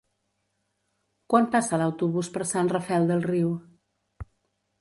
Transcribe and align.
Quan 1.33 1.45
passa 1.57 1.79
l'autobús 1.83 2.31
per 2.39 2.47
Sant 2.53 2.73
Rafel 2.75 3.09
del 3.13 3.25
Riu? 3.31 3.53